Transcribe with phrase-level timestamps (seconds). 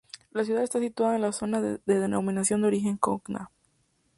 [0.31, 3.51] La ciudad está situada en la zona de denominación de origen Cognac.